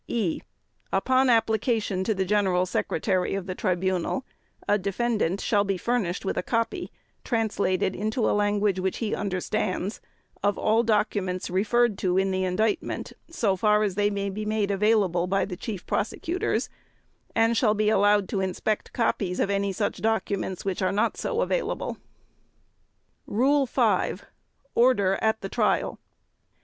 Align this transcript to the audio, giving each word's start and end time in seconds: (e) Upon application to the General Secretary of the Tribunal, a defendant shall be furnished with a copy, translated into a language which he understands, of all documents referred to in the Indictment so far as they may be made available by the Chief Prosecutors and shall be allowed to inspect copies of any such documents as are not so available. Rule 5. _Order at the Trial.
(e) 0.07 0.41
Upon 0.91 1.29
application 1.29 2.03
to 2.05 2.15
the 2.15 2.25
General 2.25 2.65
Secretary 2.65 3.35
of 3.35 3.45
the 3.45 3.53
Tribunal, 3.53 4.25
a 4.67 4.79
defendant 4.79 5.39
shall 5.39 5.63
be 5.63 5.77
furnished 5.77 6.25
with 6.25 6.37
a 6.37 6.41
copy, 6.41 6.91
translated 7.23 7.95
into 7.95 8.27
a 8.27 8.33
language 8.33 8.79
which 8.79 8.97
he 8.97 9.13
understands, 9.13 10.01
of 10.41 10.57
all 10.57 10.81
documents 10.81 11.51
referred 11.51 11.99
to 11.99 12.17
in 12.17 12.31
the 12.31 12.43
Indictment 12.43 13.13
so 13.29 13.55
far 13.55 13.83
as 13.83 13.93
they 13.93 14.09
may 14.09 14.31
be 14.31 14.43
made 14.43 14.71
available 14.71 15.27
by 15.27 15.45
the 15.45 15.55
Chief 15.55 15.85
Prosecutors 15.85 16.67
and 17.35 17.55
shall 17.55 17.75
be 17.75 17.89
allowed 17.91 18.27
to 18.29 18.41
inspect 18.41 18.93
copies 18.93 19.39
of 19.39 19.51
any 19.51 19.71
such 19.71 20.01
documents 20.01 20.65
as 20.65 20.81
are 20.81 20.91
not 20.91 21.15
so 21.15 21.41
available. 21.41 21.97
Rule 23.27 23.67
5. 23.67 24.25
_Order 24.75 25.19
at 25.21 25.41
the 25.41 25.49
Trial. 25.49 25.99